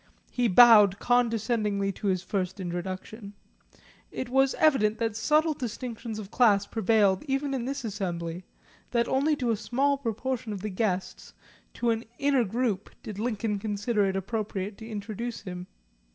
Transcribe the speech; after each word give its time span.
He 0.31 0.47
bowed 0.47 0.97
condescendingly 0.97 1.91
to 1.91 2.07
his 2.07 2.23
first 2.23 2.59
introduction. 2.59 3.33
It 4.11 4.29
was 4.29 4.55
evident 4.55 4.97
that 4.97 5.15
subtle 5.15 5.53
distinctions 5.53 6.17
of 6.17 6.31
class 6.31 6.65
prevailed 6.65 7.23
even 7.25 7.53
in 7.53 7.65
this 7.65 7.83
assembly, 7.83 8.43
that 8.89 9.07
only 9.07 9.35
to 9.35 9.51
a 9.51 9.55
small 9.55 9.99
proportion 9.99 10.51
of 10.53 10.63
the 10.63 10.69
guests, 10.69 11.35
to 11.75 11.91
an 11.91 12.03
inner 12.17 12.43
group, 12.43 12.89
did 13.03 13.19
Lincoln 13.19 13.59
consider 13.59 14.03
it 14.05 14.15
appropriate 14.15 14.75
to 14.79 14.89
introduce 14.89 15.41
him. 15.41 15.67